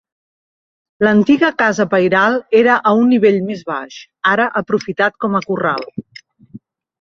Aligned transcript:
L'antiga 1.07 1.51
casa 1.59 1.85
pairal 1.91 2.37
era 2.61 2.77
a 2.93 2.95
un 3.01 3.05
nivell 3.15 3.37
més 3.51 3.61
baix, 3.69 3.99
ara 4.33 4.49
aprofitat 4.63 5.21
com 5.27 5.39
a 5.39 5.43
corral. 5.51 5.87